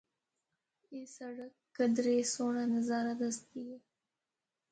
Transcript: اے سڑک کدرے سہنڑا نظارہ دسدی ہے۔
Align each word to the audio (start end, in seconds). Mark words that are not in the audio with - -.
اے 0.91 0.99
سڑک 1.15 1.53
کدرے 1.77 2.15
سہنڑا 2.33 2.63
نظارہ 2.75 3.13
دسدی 3.19 3.61
ہے۔ 3.69 3.77